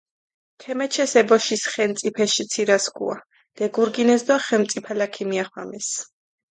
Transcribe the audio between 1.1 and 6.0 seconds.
ე ბოშის ხენწიფეში ცირასქუა, დეგურგინეს დო ხენწიფალა ქიმიახვამეს.